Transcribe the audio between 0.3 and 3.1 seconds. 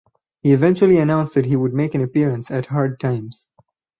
He eventually announced that he would make an appearance at Hard